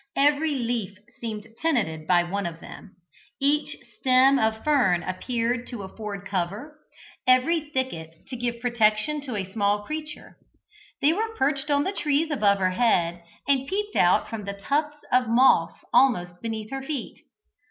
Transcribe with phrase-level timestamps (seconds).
[0.17, 2.95] Every leaf seemed tenanted by one of them;
[3.39, 6.79] each stem of fern appeared to afford cover,
[7.27, 10.37] every thicket to give protection to a small creature:
[11.03, 15.05] they were perched on the trees above her head, and peeped out from the tufts
[15.11, 17.19] of moss almost beneath her feet.